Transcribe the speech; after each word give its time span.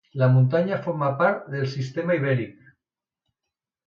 La 0.19 0.27
muntanya 0.35 0.77
forma 0.85 1.09
part 1.19 1.43
del 1.55 1.67
Sistema 1.73 2.15
Ibèric. 2.21 2.73